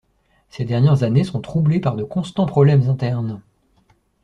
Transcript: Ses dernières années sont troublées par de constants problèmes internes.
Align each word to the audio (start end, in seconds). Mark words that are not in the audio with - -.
Ses 0.49 0.65
dernières 0.65 1.03
années 1.03 1.23
sont 1.23 1.41
troublées 1.41 1.79
par 1.79 1.95
de 1.95 2.03
constants 2.03 2.47
problèmes 2.47 2.89
internes. 2.89 3.39